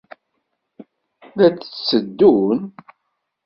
[1.37, 2.59] La d-tteddun.